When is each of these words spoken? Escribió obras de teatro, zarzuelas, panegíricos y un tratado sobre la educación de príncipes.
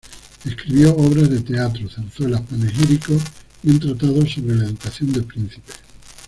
Escribió 0.45 0.95
obras 0.95 1.29
de 1.29 1.41
teatro, 1.41 1.87
zarzuelas, 1.87 2.41
panegíricos 2.41 3.21
y 3.61 3.69
un 3.69 3.79
tratado 3.81 4.25
sobre 4.25 4.55
la 4.55 4.65
educación 4.65 5.13
de 5.13 5.21
príncipes. 5.21 5.75